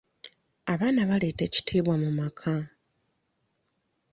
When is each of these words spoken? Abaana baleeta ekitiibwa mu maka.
Abaana 0.73 1.01
baleeta 1.09 1.41
ekitiibwa 1.45 1.95
mu 2.03 2.09
maka. 2.19 2.53